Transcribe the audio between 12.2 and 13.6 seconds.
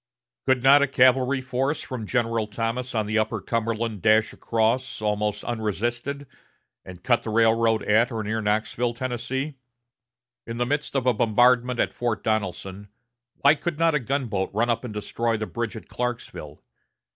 Donelson, why